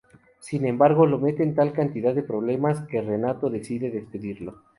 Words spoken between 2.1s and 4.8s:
de problemas que Renato decide despedirlo.